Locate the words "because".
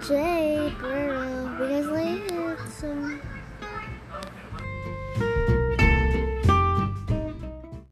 1.58-1.86